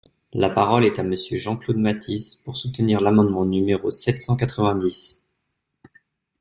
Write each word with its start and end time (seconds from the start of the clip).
La 0.33 0.49
parole 0.49 0.83
est 0.85 0.97
à 0.97 1.03
Monsieur 1.03 1.37
Jean-Claude 1.37 1.77
Mathis, 1.77 2.33
pour 2.33 2.57
soutenir 2.57 3.01
l’amendement 3.01 3.45
numéro 3.45 3.91
sept 3.91 4.19
cent 4.19 4.35
quatre-vingt-dix. 4.35 5.23